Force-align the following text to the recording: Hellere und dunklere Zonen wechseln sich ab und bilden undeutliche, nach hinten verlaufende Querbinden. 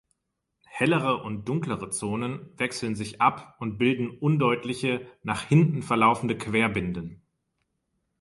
Hellere 0.65 1.21
und 1.21 1.47
dunklere 1.47 1.91
Zonen 1.91 2.57
wechseln 2.57 2.95
sich 2.95 3.21
ab 3.21 3.55
und 3.59 3.77
bilden 3.77 4.09
undeutliche, 4.09 5.05
nach 5.21 5.43
hinten 5.43 5.83
verlaufende 5.83 6.35
Querbinden. 6.35 7.21